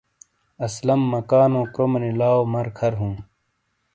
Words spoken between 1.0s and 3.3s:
مکانو کرومے نی لاؤ مر کھر ہوں